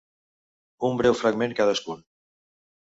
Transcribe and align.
Un 0.89 0.97
breu 1.03 1.19
fragment 1.21 1.57
cadascun. 1.61 2.05